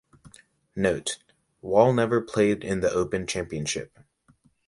Note: 0.75 1.19
Wall 1.61 1.93
never 1.93 2.21
played 2.21 2.63
in 2.63 2.79
The 2.79 2.91
Open 2.91 3.27
Championship. 3.27 3.99